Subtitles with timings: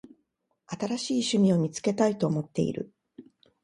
[0.65, 2.91] 新しい趣味を見つけたいと思っている。